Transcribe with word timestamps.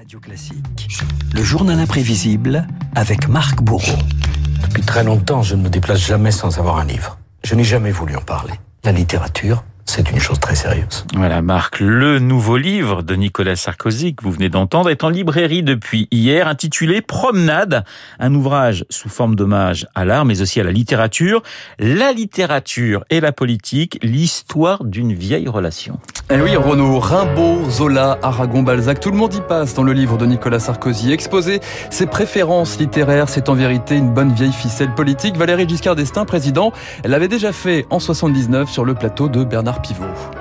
Radio 0.00 0.18
Classique, 0.18 0.88
le 1.34 1.42
journal 1.42 1.78
imprévisible 1.78 2.66
avec 2.94 3.28
Marc 3.28 3.60
Bourreau. 3.60 3.98
Depuis 4.62 4.82
très 4.82 5.04
longtemps, 5.04 5.42
je 5.42 5.54
ne 5.54 5.62
me 5.64 5.68
déplace 5.68 5.98
jamais 5.98 6.30
sans 6.30 6.58
avoir 6.58 6.78
un 6.78 6.86
livre. 6.86 7.18
Je 7.44 7.54
n'ai 7.54 7.64
jamais 7.64 7.90
voulu 7.90 8.16
en 8.16 8.22
parler. 8.22 8.54
La 8.82 8.92
littérature, 8.92 9.62
c'est 9.84 10.10
une 10.10 10.20
chose 10.20 10.38
très 10.38 10.54
sérieuse. 10.54 11.04
Voilà, 11.14 11.42
Marc, 11.42 11.80
le 11.80 12.18
nouveau 12.18 12.56
livre 12.56 13.02
de 13.02 13.14
Nicolas 13.14 13.56
Sarkozy 13.56 14.14
que 14.14 14.22
vous 14.22 14.30
venez 14.30 14.48
d'entendre 14.48 14.90
est 14.90 15.04
en 15.04 15.08
librairie 15.08 15.62
depuis 15.62 16.08
hier, 16.10 16.48
intitulé 16.48 17.00
Promenade, 17.00 17.84
un 18.18 18.34
ouvrage 18.34 18.84
sous 18.90 19.08
forme 19.08 19.34
d'hommage 19.36 19.86
à 19.94 20.04
l'art, 20.04 20.24
mais 20.24 20.42
aussi 20.42 20.60
à 20.60 20.64
la 20.64 20.72
littérature. 20.72 21.42
La 21.78 22.12
littérature 22.12 23.04
et 23.10 23.20
la 23.20 23.32
politique, 23.32 23.98
l'histoire 24.02 24.84
d'une 24.84 25.12
vieille 25.12 25.48
relation. 25.48 25.98
Eh 26.32 26.40
oui, 26.40 26.54
Renaud, 26.56 27.00
Rimbaud, 27.00 27.68
Zola, 27.70 28.18
Aragon, 28.22 28.62
Balzac, 28.62 29.00
tout 29.00 29.10
le 29.10 29.16
monde 29.16 29.34
y 29.34 29.40
passe 29.40 29.74
dans 29.74 29.82
le 29.82 29.92
livre 29.92 30.16
de 30.16 30.26
Nicolas 30.26 30.60
Sarkozy. 30.60 31.12
Exposer 31.12 31.60
ses 31.90 32.06
préférences 32.06 32.78
littéraires, 32.78 33.28
c'est 33.28 33.48
en 33.48 33.54
vérité 33.54 33.96
une 33.96 34.12
bonne 34.12 34.32
vieille 34.32 34.52
ficelle 34.52 34.94
politique. 34.94 35.36
Valérie 35.36 35.68
Giscard 35.68 35.96
d'Estaing, 35.96 36.24
président, 36.24 36.72
l'avait 37.04 37.28
déjà 37.28 37.52
fait 37.52 37.86
en 37.90 37.98
79 37.98 38.70
sur 38.70 38.84
le 38.84 38.94
plateau 38.94 39.28
de 39.28 39.44
Bernard 39.44 39.69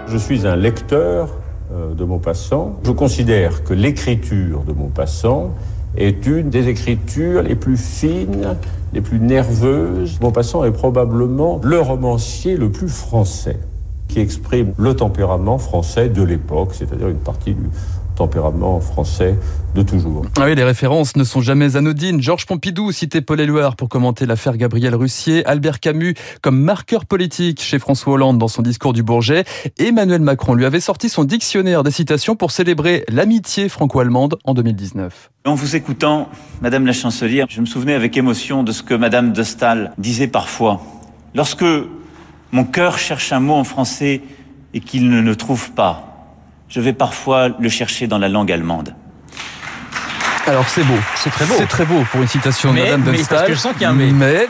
Je 0.08 0.18
suis 0.18 0.48
un 0.48 0.56
lecteur 0.56 1.30
euh, 1.72 1.94
de 1.94 2.04
Maupassant. 2.04 2.78
Je 2.84 2.92
considère 2.92 3.64
que 3.64 3.74
l'écriture 3.74 4.64
de 4.64 4.74
Maupassant 4.74 5.52
est 5.98 6.26
une 6.26 6.50
des 6.50 6.68
écritures 6.68 7.44
les 7.44 7.56
plus 7.56 7.78
fines, 7.78 8.56
les 8.94 9.02
plus 9.02 9.20
nerveuses. 9.20 10.20
Maupassant 10.22 10.64
est 10.64 10.72
probablement 10.72 11.60
le 11.64 11.80
romancier 11.80 12.58
le 12.58 12.70
plus 12.70 12.90
français 12.90 13.60
qui 14.08 14.20
exprime 14.20 14.74
le 14.78 14.96
tempérament 14.96 15.60
français 15.60 16.10
de 16.10 16.24
l'époque, 16.24 16.70
c'est-à-dire 16.74 17.10
une 17.10 17.18
partie 17.18 17.54
du 17.54 17.70
tempérament 18.20 18.82
français 18.82 19.36
de 19.76 19.82
toujours. 19.82 20.26
Ah 20.38 20.44
oui, 20.46 20.56
les 20.56 20.66
références 20.66 21.16
ne 21.16 21.24
sont 21.24 21.40
jamais 21.40 21.78
anodines. 21.78 22.22
Georges 22.22 22.46
Pompidou 22.46 22.92
citait 22.92 23.22
Paul 23.22 23.40
Éluard 23.40 23.78
pour 23.78 23.88
commenter 23.88 24.26
l'affaire 24.26 24.58
Gabriel 24.58 24.94
Russier, 24.94 25.46
Albert 25.46 25.80
Camus 25.80 26.16
comme 26.42 26.60
marqueur 26.60 27.06
politique 27.06 27.62
chez 27.62 27.80
François 27.80 28.14
Hollande 28.14 28.38
dans 28.38 28.50
son 28.50 28.62
discours 28.62 28.92
du 28.92 29.04
Bourget. 29.04 29.46
Emmanuel 29.78 30.20
Macron 30.22 30.54
lui 30.54 30.66
avait 30.66 30.82
sorti 30.82 31.08
son 31.08 31.24
dictionnaire 31.24 31.84
des 31.84 31.92
citations 31.92 32.36
pour 32.36 32.52
célébrer 32.52 33.06
l'amitié 33.08 33.70
franco-allemande 33.70 34.38
en 34.44 34.54
2019. 34.54 35.32
En 35.46 35.56
vous 35.56 35.78
écoutant, 35.78 36.28
Madame 36.62 36.86
la 36.86 36.94
Chancelière, 36.94 37.46
je 37.50 37.62
me 37.62 37.66
souvenais 37.66 37.94
avec 37.94 38.18
émotion 38.18 38.64
de 38.64 38.74
ce 38.74 38.84
que 38.84 38.96
Madame 38.96 39.32
de 39.32 39.44
Staël 39.44 39.94
disait 39.98 40.28
parfois. 40.28 40.82
Lorsque 41.36 41.66
mon 42.52 42.66
cœur 42.66 42.98
cherche 42.98 43.32
un 43.32 43.40
mot 43.40 43.54
en 43.54 43.64
français 43.64 44.22
et 44.74 44.82
qu'il 44.82 45.10
ne 45.10 45.22
le 45.22 45.36
trouve 45.38 45.72
pas, 45.72 46.09
je 46.70 46.80
vais 46.82 46.94
parfois 46.94 47.50
le 47.60 47.70
chercher 47.70 48.08
dans 48.08 48.18
la 48.18 48.30
langue 48.30 48.52
allemande. 48.52 48.94
Alors 50.48 50.68
c'est 50.68 50.84
beau. 50.84 50.96
C'est 51.16 51.30
très 51.30 51.46
beau. 51.46 51.56
C'est 51.58 51.68
très 51.68 51.86
beau 51.86 52.04
pour 52.12 52.22
une 52.22 52.28
citation 52.28 52.72
Mais- 52.72 52.82
de 52.82 52.86
Madame 52.86 53.04
de 53.04 53.12
mais 53.12 53.24
parce 53.30 53.44
que 53.44 53.54
je 53.54 53.60
sens 53.60 53.74
qu'il 53.74 53.82
y 53.84 53.86
a 53.86 53.90
un 53.90 53.94
mais. 53.94 54.12
Mais 54.12 54.48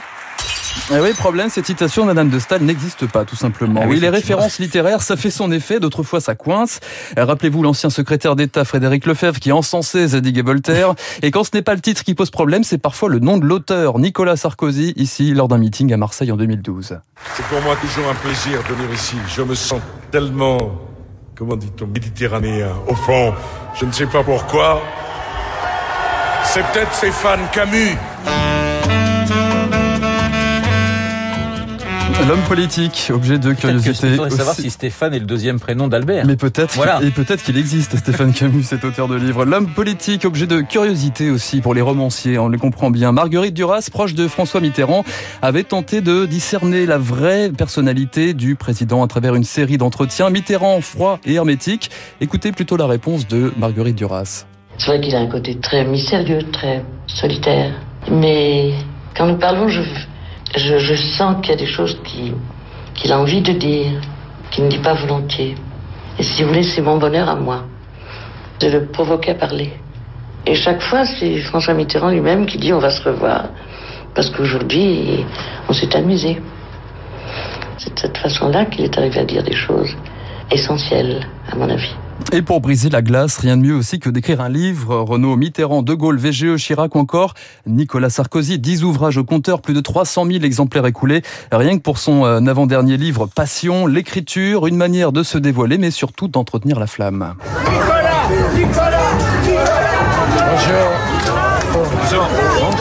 eh 0.92 1.00
oui, 1.00 1.14
problème, 1.14 1.50
cette 1.50 1.66
citation 1.68 2.04
de 2.04 2.08
Madame 2.08 2.30
de 2.30 2.40
Staël 2.40 2.64
n'existe 2.64 3.06
pas, 3.06 3.24
tout 3.26 3.36
simplement. 3.36 3.82
Ah 3.84 3.88
oui, 3.88 3.96
oui, 3.96 4.00
les 4.02 4.10
références 4.10 4.60
littéraires, 4.60 5.02
ça 5.04 5.18
fait 5.18 5.30
son 5.30 5.52
effet. 5.52 5.80
D'autres 5.80 6.02
fois, 6.04 6.20
ça 6.20 6.34
coince. 6.36 6.80
Euh, 7.18 7.26
Rappelez-vous 7.26 7.62
l'ancien 7.62 7.90
secrétaire 7.92 8.36
d'État 8.36 8.66
Frédéric 8.66 9.06
Lefebvre 9.06 9.40
qui 9.40 9.52
encensait 9.52 10.08
Zadig 10.10 10.38
et 10.38 10.42
Voltaire. 10.42 10.94
Et 11.22 11.30
quand 11.32 11.44
ce 11.44 11.52
n'est 11.54 11.62
pas 11.62 11.76
le 11.76 11.82
titre 11.82 12.04
qui 12.04 12.16
pose 12.16 12.32
problème, 12.32 12.64
c'est 12.64 12.78
parfois 12.80 13.10
le 13.10 13.20
nom 13.20 13.38
de 13.38 13.46
l'auteur, 13.46 14.00
Nicolas 14.00 14.36
Sarkozy, 14.36 14.94
ici, 14.96 15.34
lors 15.34 15.48
d'un 15.48 15.58
meeting 15.60 15.94
à 15.94 15.98
Marseille 15.98 16.32
en 16.32 16.38
2012. 16.38 16.98
C'est 17.36 17.46
pour 17.46 17.62
moi 17.62 17.76
toujours 17.76 18.10
un 18.10 18.16
plaisir 18.16 18.60
de 18.68 18.74
venir 18.74 18.92
ici. 18.94 19.16
Je 19.36 19.42
me 19.44 19.54
sens 19.56 19.82
tellement, 20.12 20.58
comment 21.40 21.56
dit-on, 21.56 21.88
méditerranéen. 21.88 22.74
Au 22.88 22.96
fond, 22.96 23.34
je 23.80 23.86
ne 23.86 23.92
sais 23.94 24.08
pas 24.08 24.24
pourquoi. 24.24 24.82
C'est 26.44 26.66
peut-être 26.68 26.94
Stéphane 26.94 27.48
Camus. 27.54 27.96
L'homme 32.28 32.42
politique, 32.48 33.12
objet 33.14 33.40
de 33.40 33.54
curiosité. 33.54 34.08
Il 34.10 34.16
faudrait 34.16 34.30
savoir 34.30 34.56
si 34.56 34.70
Stéphane 34.70 35.14
est 35.16 35.20
le 35.20 35.26
deuxième 35.26 35.60
prénom 35.60 35.88
d'Albert. 35.88 36.26
Mais 36.28 36.36
peut-être, 36.36 36.76
Voilà. 36.76 37.00
et 37.02 37.10
peut-être 37.10 37.42
qu'il 37.44 37.58
existe, 37.58 37.98
Stéphane 37.98 38.34
Camus, 38.34 38.64
cet 38.64 38.84
auteur 38.84 39.08
de 39.08 39.16
livre. 39.16 39.46
L'homme 39.46 39.68
politique, 39.68 40.26
objet 40.26 40.46
de 40.46 40.62
curiosité 40.62 41.32
aussi 41.32 41.62
pour 41.62 41.74
les 41.74 41.82
romanciers, 41.82 42.38
on 42.38 42.48
le 42.48 42.58
comprend 42.60 42.92
bien. 42.92 43.12
Marguerite 43.12 43.54
Duras, 43.56 43.88
proche 43.92 44.14
de 44.14 44.28
François 44.28 44.62
Mitterrand, 44.62 45.04
avait 45.42 45.64
tenté 45.64 46.02
de 46.02 46.26
discerner 46.26 46.86
la 46.86 46.98
vraie 47.00 47.50
personnalité 47.50 48.34
du 48.34 48.56
président 48.56 49.04
à 49.04 49.08
travers 49.08 49.34
une 49.34 49.44
série 49.44 49.78
d'entretiens. 49.78 50.30
Mitterrand, 50.30 50.82
froid 50.82 51.20
et 51.26 51.34
hermétique. 51.36 51.90
Écoutez 52.22 52.52
plutôt 52.52 52.78
la 52.78 52.86
réponse 52.86 53.28
de 53.28 53.52
Marguerite 53.58 53.96
Duras. 53.96 54.46
C'est 54.78 54.86
vrai 54.88 55.02
qu'il 55.02 55.16
a 55.16 55.20
un 55.20 55.28
côté 55.28 55.58
très 55.58 55.84
mystérieux, 55.86 56.42
très 56.52 56.84
solitaire. 57.08 57.72
Mais 58.12 58.74
quand 59.18 59.26
nous 59.28 59.38
parlons, 59.38 59.68
je, 59.68 59.82
je, 60.56 60.96
sens 60.96 61.38
qu'il 61.42 61.52
y 61.52 61.54
a 61.54 61.58
des 61.58 61.66
choses 61.72 61.98
qui- 62.04 62.34
qu'il 62.96 63.12
a 63.12 63.20
envie 63.20 63.42
de 63.42 63.54
dire, 63.54 63.92
qu'il 64.52 64.66
ne 64.66 64.70
dit 64.70 64.80
pas 64.80 64.94
volontiers. 64.94 65.56
Et 66.18 66.24
si 66.24 66.42
vous 66.44 66.50
voulez, 66.50 66.64
c'est 66.64 66.82
mon 66.82 66.98
bonheur 66.98 67.30
à 67.30 67.36
moi 67.36 67.64
de 68.60 68.68
le 68.68 68.86
provoquer 68.86 69.32
à 69.32 69.36
parler. 69.36 69.74
Et 70.46 70.56
chaque 70.56 70.82
fois, 70.82 71.06
c'est 71.06 71.38
François 71.42 71.74
Mitterrand 71.74 72.10
lui-même 72.10 72.46
qui 72.46 72.58
dit 72.58 72.74
on 72.74 72.80
va 72.80 72.90
se 72.90 73.02
revoir. 73.04 73.46
Parce 74.16 74.30
qu'aujourd'hui, 74.30 75.24
on 75.70 75.74
s'est 75.74 75.96
amusé. 75.96 76.42
C'est 77.78 77.94
de 77.94 78.00
cette 78.00 78.18
façon-là 78.18 78.66
qu'il 78.66 78.84
est 78.84 78.98
arrivé 78.98 79.20
à 79.20 79.24
dire 79.26 79.44
des 79.44 79.56
choses 79.56 79.96
essentielles, 80.52 81.26
à 81.50 81.56
mon 81.56 81.70
avis. 81.70 81.94
Et 82.32 82.42
pour 82.42 82.62
briser 82.62 82.90
la 82.90 83.02
glace, 83.02 83.38
rien 83.38 83.58
de 83.58 83.64
mieux 83.64 83.76
aussi 83.76 84.00
que 84.00 84.10
d'écrire 84.10 84.42
un 84.42 84.50
livre. 84.50 84.96
Renaud 84.98 85.36
Mitterrand, 85.36 85.82
De 85.82 85.94
Gaulle, 85.94 86.20
VGE, 86.20 86.58
Chirac 86.58 86.96
ou 86.96 87.00
encore 87.00 87.34
Nicolas 87.66 88.10
Sarkozy. 88.10 88.60
10 88.60 88.84
ouvrages 88.84 89.18
au 89.18 89.24
compteur, 89.24 89.62
plus 89.62 89.74
de 89.74 89.82
300 89.82 90.26
000 90.26 90.44
exemplaires 90.44 90.86
écoulés. 90.86 91.24
Rien 91.52 91.78
que 91.78 91.82
pour 91.82 91.98
son 91.98 92.26
euh, 92.26 92.40
avant-dernier 92.46 92.98
livre 92.98 93.26
Passion, 93.26 93.88
l'écriture, 93.88 94.68
une 94.68 94.78
manière 94.78 95.12
de 95.12 95.24
se 95.24 95.38
dévoiler, 95.38 95.78
mais 95.78 95.92
surtout 95.92 96.28
d'entretenir 96.28 96.80
la 96.80 96.88
flamme. 96.88 97.34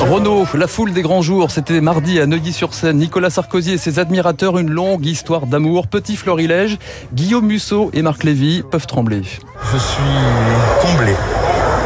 Renaud, 0.00 0.46
la 0.54 0.66
foule 0.66 0.92
des 0.92 1.02
grands 1.02 1.22
jours, 1.22 1.50
c'était 1.50 1.80
mardi 1.80 2.20
à 2.20 2.26
Neuilly-sur-Seine. 2.26 2.98
Nicolas 2.98 3.30
Sarkozy 3.30 3.72
et 3.72 3.78
ses 3.78 3.98
admirateurs, 3.98 4.58
une 4.58 4.70
longue 4.70 5.04
histoire 5.04 5.46
d'amour. 5.46 5.88
Petit 5.88 6.16
florilège, 6.16 6.78
Guillaume 7.12 7.46
Musso 7.46 7.90
et 7.92 8.02
Marc 8.02 8.24
Lévy 8.24 8.62
peuvent 8.70 8.86
trembler. 8.86 9.22
Je 9.72 9.76
suis 9.76 10.02
comblé. 10.82 11.12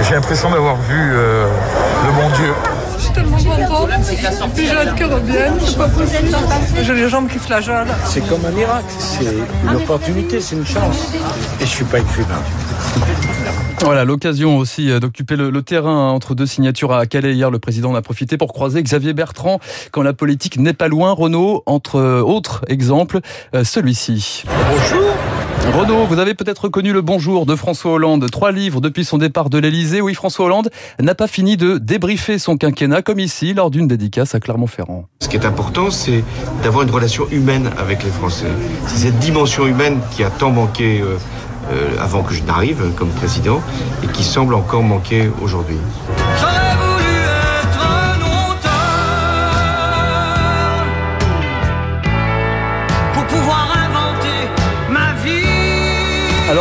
J'ai 0.02 0.14
l'impression 0.14 0.50
d'avoir 0.50 0.76
vu 0.76 0.94
euh, 0.98 1.46
le 2.06 2.12
bon 2.12 2.28
Dieu. 2.36 2.52
Je 2.96 3.02
suis 3.02 3.12
tellement 3.12 3.36
contente. 3.38 3.90
J'ai 4.56 4.70
hâte 4.70 4.94
qu'elle 4.94 5.12
revienne. 5.12 5.54
C'est 5.64 5.78
pas 5.78 5.88
possible. 5.88 6.28
J'ai 6.82 6.94
les 6.94 7.08
jambes 7.08 7.28
qui 7.28 7.38
flageolent. 7.38 7.86
C'est 8.04 8.26
comme 8.28 8.44
un 8.44 8.50
miracle, 8.50 8.84
c'est 8.98 9.24
une 9.64 9.76
opportunité, 9.76 10.40
c'est 10.40 10.56
une 10.56 10.66
chance. 10.66 11.12
Et 11.60 11.64
je 11.64 11.70
suis 11.70 11.84
pas 11.84 11.98
écrivain. 11.98 12.42
Voilà, 13.84 14.04
l'occasion 14.04 14.58
aussi 14.58 14.92
euh, 14.92 15.00
d'occuper 15.00 15.34
le, 15.34 15.50
le 15.50 15.62
terrain 15.62 16.10
entre 16.10 16.36
deux 16.36 16.46
signatures 16.46 16.92
à 16.92 17.04
Calais. 17.06 17.34
Hier, 17.34 17.50
le 17.50 17.58
président 17.58 17.90
en 17.90 17.94
a 17.96 18.02
profité 18.02 18.38
pour 18.38 18.52
croiser 18.52 18.80
Xavier 18.80 19.12
Bertrand 19.12 19.58
quand 19.90 20.02
la 20.02 20.12
politique 20.12 20.56
n'est 20.56 20.72
pas 20.72 20.86
loin. 20.86 21.10
Renaud, 21.10 21.64
entre 21.66 21.96
euh, 21.96 22.20
autres 22.22 22.62
exemples, 22.68 23.18
euh, 23.56 23.64
celui-ci. 23.64 24.44
Bonjour 24.70 25.12
Renaud, 25.76 26.06
vous 26.06 26.18
avez 26.18 26.34
peut-être 26.34 26.64
reconnu 26.64 26.92
le 26.92 27.02
bonjour 27.02 27.44
de 27.44 27.56
François 27.56 27.92
Hollande. 27.92 28.28
Trois 28.30 28.52
livres 28.52 28.80
depuis 28.80 29.04
son 29.04 29.18
départ 29.18 29.50
de 29.50 29.58
l'Elysée. 29.58 30.00
Oui, 30.00 30.14
François 30.14 30.46
Hollande 30.46 30.70
n'a 31.00 31.14
pas 31.14 31.28
fini 31.28 31.56
de 31.56 31.78
débriefer 31.78 32.38
son 32.38 32.56
quinquennat, 32.56 33.02
comme 33.02 33.20
ici, 33.20 33.52
lors 33.54 33.70
d'une 33.70 33.86
dédicace 33.86 34.34
à 34.34 34.40
Clermont-Ferrand. 34.40 35.06
Ce 35.20 35.28
qui 35.28 35.36
est 35.36 35.46
important, 35.46 35.90
c'est 35.90 36.24
d'avoir 36.62 36.84
une 36.84 36.90
relation 36.90 37.28
humaine 37.30 37.70
avec 37.78 38.02
les 38.02 38.10
Français. 38.10 38.46
C'est 38.86 39.06
cette 39.06 39.18
dimension 39.18 39.66
humaine 39.66 40.00
qui 40.10 40.24
a 40.24 40.30
tant 40.30 40.50
manqué 40.50 41.00
euh, 41.00 41.16
avant 42.00 42.22
que 42.22 42.34
je 42.34 42.42
n'arrive 42.42 42.92
comme 42.96 43.08
président 43.10 43.60
et 44.02 44.06
qui 44.08 44.24
semble 44.24 44.54
encore 44.54 44.82
manquer 44.82 45.30
aujourd'hui. 45.42 45.78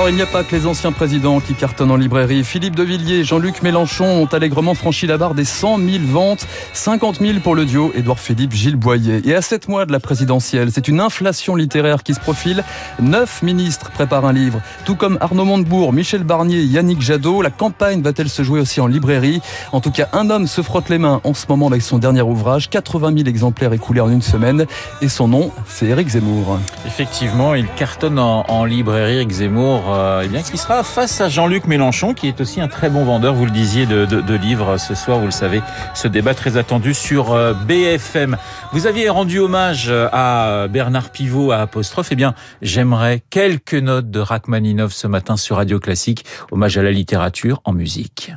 Alors 0.02 0.10
il 0.10 0.16
n'y 0.16 0.24
a 0.24 0.26
pas 0.26 0.44
que 0.44 0.56
les 0.56 0.66
anciens 0.66 0.92
présidents 0.92 1.40
qui 1.40 1.54
cartonnent 1.54 1.92
en 1.92 1.96
librairie. 1.96 2.44
Philippe 2.44 2.76
de 2.76 2.82
Villiers 2.82 3.24
Jean-Luc 3.24 3.62
Mélenchon 3.62 4.06
ont 4.06 4.26
allègrement 4.26 4.74
franchi 4.74 5.06
la 5.06 5.20
barre 5.20 5.36
des 5.36 5.46
100 5.46 5.78
000 5.78 5.90
ventes, 6.06 6.48
50 6.74 7.20
000 7.20 7.40
pour 7.42 7.54
le 7.54 7.66
duo 7.66 7.92
Édouard 7.94 8.18
Philippe 8.18 8.52
Gilles 8.52 8.78
Boyer. 8.78 9.22
Et 9.30 9.36
à 9.36 9.44
7 9.44 9.68
mois 9.68 9.86
de 9.86 9.92
la 9.92 10.00
présidentielle, 10.00 10.70
c'est 10.72 10.88
une 10.88 11.00
inflation 11.00 11.56
littéraire 11.56 12.02
qui 12.02 12.16
se 12.16 12.20
profile. 12.20 12.64
Neuf 13.00 13.44
ministres 13.44 13.92
préparent 13.92 14.26
un 14.26 14.34
livre, 14.34 14.60
tout 14.86 14.96
comme 14.96 15.20
Arnaud 15.22 15.46
Montebourg, 15.46 15.94
Michel 15.94 16.24
Barnier, 16.24 16.64
Yannick 16.64 17.00
Jadot. 17.00 17.44
La 17.44 17.52
campagne 17.52 18.02
va-t-elle 18.02 18.30
se 18.30 18.42
jouer 18.42 18.60
aussi 18.60 18.82
en 18.82 18.88
librairie? 18.88 19.40
En 19.72 19.82
tout 19.82 19.92
cas, 19.92 20.08
un 20.14 20.32
homme 20.32 20.48
se 20.48 20.64
frotte 20.64 20.90
les 20.90 20.98
mains 20.98 21.22
en 21.24 21.36
ce 21.36 21.46
moment 21.48 21.68
avec 21.68 21.84
son 21.84 22.00
dernier 22.00 22.24
ouvrage, 22.24 22.72
80 22.72 23.18
000 23.18 23.30
exemplaires 23.30 23.74
écoulés 23.74 24.02
en 24.02 24.10
une 24.10 24.24
semaine. 24.24 24.66
Et 25.04 25.10
son 25.10 25.28
nom, 25.28 25.52
c'est 25.68 25.86
Éric 25.86 26.08
Zemmour. 26.08 26.58
Effectivement, 26.88 27.54
il 27.54 27.68
cartonne 27.76 28.18
en, 28.18 28.46
en 28.48 28.66
librairie, 28.66 29.18
Eric 29.18 29.30
Zemmour. 29.30 29.91
Euh, 29.94 30.24
eh 30.26 30.28
bien, 30.28 30.42
qui 30.42 30.58
sera 30.58 30.84
face 30.84 31.22
à 31.22 31.30
Jean-Luc 31.30 31.66
Mélenchon, 31.66 32.14
qui 32.14 32.28
est 32.28 32.42
aussi 32.42 32.62
un 32.62 32.68
très 32.68 32.90
bon 32.90 33.04
vendeur, 33.04 33.34
vous 33.34 33.46
le 33.46 33.52
disiez, 33.52 33.86
de, 33.86 34.36
livres 34.36 34.78
ce 34.78 34.96
soir, 34.96 35.20
vous 35.20 35.26
le 35.26 35.32
savez, 35.32 35.62
ce 35.94 36.08
débat 36.08 36.34
très 36.34 36.58
attendu 36.58 36.94
sur 36.94 37.34
euh, 37.34 37.54
BFM. 37.54 38.38
Vous 38.72 38.88
aviez 38.88 39.10
rendu 39.10 39.40
hommage 39.40 39.92
à 39.92 40.68
Bernard 40.70 41.10
Pivot, 41.10 41.52
à 41.52 41.58
Apostrophe, 41.58 42.10
eh 42.12 42.16
bien, 42.16 42.34
j'aimerais 42.62 43.22
quelques 43.30 43.74
notes 43.74 44.10
de 44.10 44.20
Rachmaninov 44.20 44.92
ce 44.92 45.08
matin 45.08 45.38
sur 45.38 45.58
Radio 45.58 45.80
Classique, 45.80 46.26
hommage 46.52 46.78
à 46.78 46.84
la 46.84 46.92
littérature 46.92 47.62
en 47.66 47.74
musique. 47.74 48.32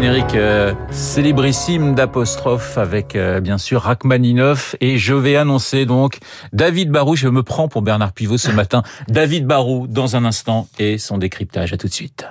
Générique 0.00 0.36
euh, 0.36 0.74
célébrissime 0.92 1.96
d'apostrophe 1.96 2.78
avec 2.78 3.16
euh, 3.16 3.40
bien 3.40 3.58
sûr 3.58 3.82
Rachmaninov 3.82 4.76
et 4.80 4.96
je 4.96 5.12
vais 5.12 5.34
annoncer 5.34 5.86
donc 5.86 6.18
David 6.52 6.92
Barou. 6.92 7.16
Je 7.16 7.26
me 7.26 7.42
prends 7.42 7.66
pour 7.66 7.82
Bernard 7.82 8.12
Pivot 8.12 8.38
ce 8.38 8.52
matin. 8.52 8.84
David 9.08 9.44
Barou 9.44 9.88
dans 9.88 10.14
un 10.14 10.24
instant 10.24 10.68
et 10.78 10.98
son 10.98 11.18
décryptage. 11.18 11.72
À 11.72 11.76
tout 11.76 11.88
de 11.88 11.92
suite. 11.92 12.26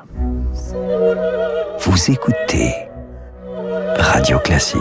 Vous 1.81 2.09
écoutez 2.11 2.73
Radio 3.99 4.39
Classique. 4.39 4.79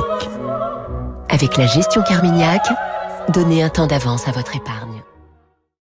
Avec 1.28 1.56
la 1.56 1.66
gestion 1.66 2.02
Carmignac, 2.02 2.68
donnez 3.30 3.64
un 3.64 3.68
temps 3.68 3.88
d'avance 3.88 4.28
à 4.28 4.30
votre 4.30 4.54
épargne. 4.54 5.02